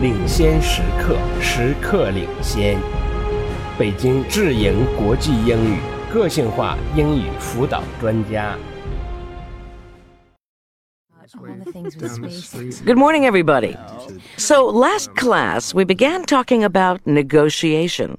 [0.00, 2.78] 领先时刻，时刻领先。
[3.78, 5.78] 北京智盈国际英语
[6.12, 8.56] 个性化英语辅导专家。
[12.84, 13.76] Good morning, everybody.
[14.36, 18.16] So, last class, we began talking about negotiation,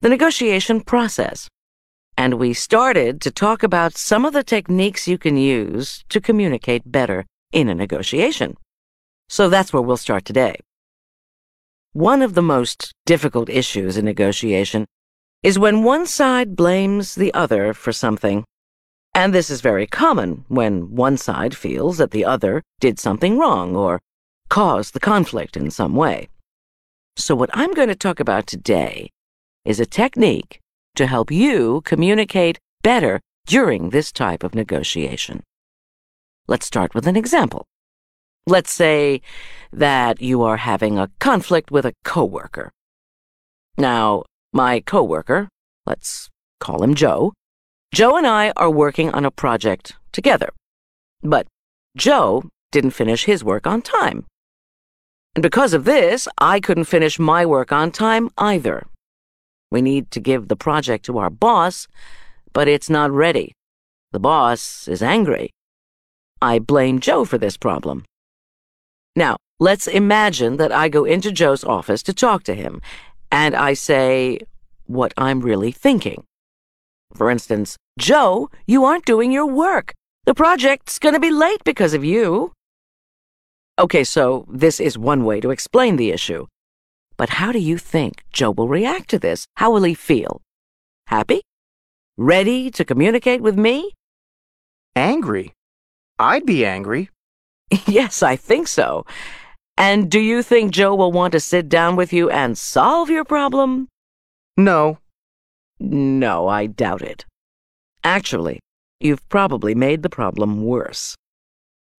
[0.00, 1.46] the negotiation process.
[2.16, 6.82] And we started to talk about some of the techniques you can use to communicate
[6.84, 8.56] better in a negotiation.
[9.28, 10.56] So that's where we'll start today.
[11.94, 14.86] One of the most difficult issues in negotiation
[15.42, 18.44] is when one side blames the other for something.
[19.14, 23.76] And this is very common when one side feels that the other did something wrong
[23.76, 24.00] or
[24.48, 26.28] caused the conflict in some way.
[27.16, 29.10] So, what I'm going to talk about today
[29.66, 30.60] is a technique
[30.94, 35.42] to help you communicate better during this type of negotiation.
[36.48, 37.66] Let's start with an example.
[38.46, 39.20] Let's say
[39.72, 42.72] that you are having a conflict with a coworker.
[43.78, 45.48] Now, my coworker,
[45.86, 46.28] let's
[46.60, 47.32] call him Joe,
[47.94, 50.48] Joe and I are working on a project together.
[51.22, 51.46] But
[51.96, 54.24] Joe didn't finish his work on time.
[55.34, 58.86] And because of this, I couldn't finish my work on time either.
[59.70, 61.86] We need to give the project to our boss,
[62.52, 63.52] but it's not ready.
[64.12, 65.50] The boss is angry.
[66.40, 68.04] I blame Joe for this problem.
[69.14, 72.80] Now, let's imagine that I go into Joe's office to talk to him,
[73.30, 74.40] and I say
[74.86, 76.24] what I'm really thinking.
[77.14, 79.92] For instance, Joe, you aren't doing your work.
[80.24, 82.52] The project's going to be late because of you.
[83.78, 86.46] Okay, so this is one way to explain the issue.
[87.16, 89.46] But how do you think Joe will react to this?
[89.56, 90.40] How will he feel?
[91.06, 91.42] Happy?
[92.16, 93.92] Ready to communicate with me?
[94.96, 95.52] Angry?
[96.18, 97.10] I'd be angry.
[97.86, 99.06] yes, I think so.
[99.76, 103.24] And do you think Joe will want to sit down with you and solve your
[103.24, 103.88] problem?
[104.56, 104.98] No.
[105.80, 107.24] No, I doubt it.
[108.04, 108.60] Actually,
[109.00, 111.16] you've probably made the problem worse.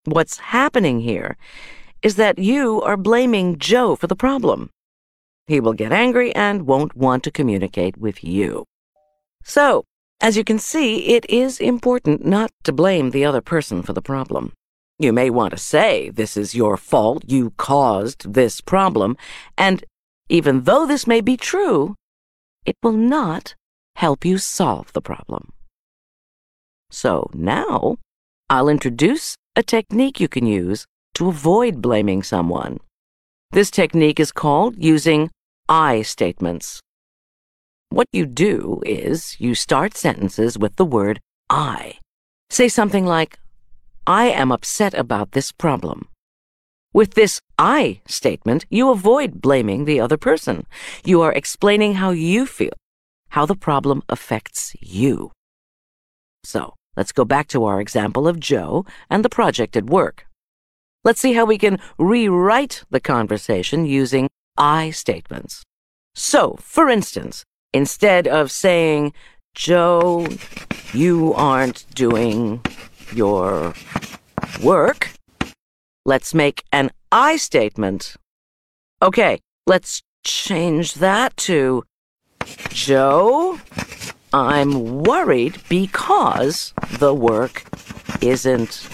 [0.06, 1.38] What's happening here
[2.02, 4.70] is that you are blaming Joe for the problem.
[5.48, 8.66] He will get angry and won't want to communicate with you.
[9.44, 9.84] So,
[10.22, 14.02] as you can see, it is important not to blame the other person for the
[14.02, 14.54] problem.
[15.04, 19.18] You may want to say, This is your fault, you caused this problem,
[19.58, 19.84] and
[20.30, 21.96] even though this may be true,
[22.66, 23.56] it will not
[23.98, 25.52] help you solve the problem.
[26.90, 27.98] So now,
[28.50, 32.80] I'll introduce a technique you can use to avoid blaming someone.
[33.52, 35.32] This technique is called using
[35.68, 36.80] I statements.
[37.90, 41.20] What you do is you start sentences with the word
[41.50, 41.96] I.
[42.50, 43.38] Say something like,
[44.06, 46.10] I am upset about this problem.
[46.94, 50.66] With this I statement, you avoid blaming the other person.
[51.06, 52.74] You are explaining how you feel,
[53.30, 55.32] how the problem affects you.
[56.44, 60.28] So, let's go back to our example of Joe and the project at work.
[61.06, 64.28] Let's see how we can rewrite the conversation using
[64.58, 65.64] I statements.
[66.14, 67.44] So, for instance,
[67.74, 69.14] instead of saying,
[69.56, 70.28] Joe,
[70.94, 72.62] you aren't doing
[73.14, 73.74] your
[74.62, 75.12] work,
[76.06, 78.16] let's make an I statement.
[79.02, 81.84] Okay, let's change that to,
[82.70, 83.60] Joe,
[84.34, 87.66] I'm worried because the work
[88.22, 88.88] isn't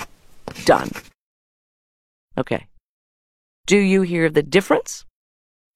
[0.66, 0.92] done.
[2.38, 2.66] Okay.
[3.68, 5.06] Do you hear the difference?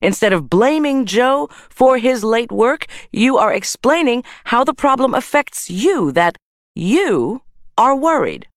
[0.01, 5.69] Instead of blaming Joe for his late work, you are explaining how the problem affects
[5.69, 6.35] you, that
[6.75, 7.42] you
[7.77, 8.47] are worried.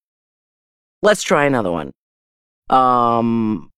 [1.03, 1.93] Let's try another one.
[2.71, 3.71] Um,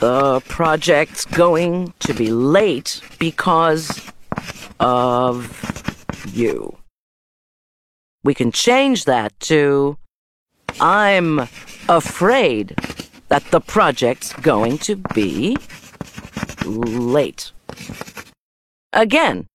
[0.00, 4.12] the project's going to be late because
[4.78, 6.78] of you.
[8.24, 9.96] We can change that to
[10.80, 11.40] I'm
[11.88, 12.76] afraid
[13.28, 15.56] that the project's going to be
[16.64, 17.52] late.
[18.92, 19.46] Again,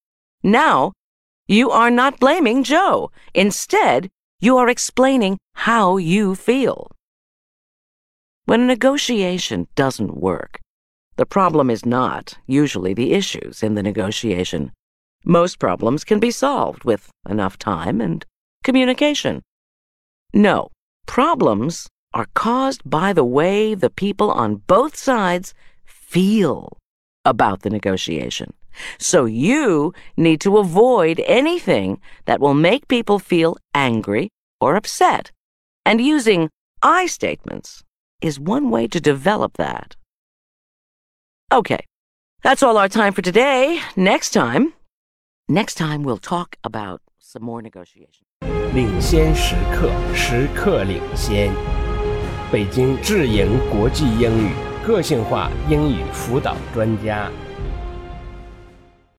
[0.44, 0.94] now
[1.48, 3.12] you are not blaming Joe.
[3.34, 4.10] Instead,
[4.44, 6.92] you are explaining how you feel.
[8.44, 10.60] When a negotiation doesn't work,
[11.16, 14.74] the problem is not usually the issues in the negotiation.
[15.24, 18.26] Most problems can be solved with enough time and
[18.66, 19.42] communication.
[20.34, 20.68] No,
[21.08, 25.54] problems are caused by the way the people on both sides
[25.86, 26.78] feel
[27.24, 28.54] about the negotiation.
[28.99, 34.29] So you need to avoid anything that will make people feel angry
[34.61, 35.33] or upset.
[35.85, 36.49] And using
[36.81, 37.83] I statements
[38.21, 39.97] is one way to develop that.
[41.53, 41.81] Okay,
[42.43, 43.81] that's all our time for today.
[43.97, 44.75] Next time,
[45.49, 48.27] next time we'll talk about some more negotiation.
[48.75, 51.53] 领先时刻，时刻领先。
[52.53, 54.53] 北京智盈国际英语
[54.87, 57.31] 个性化英语辅导专家。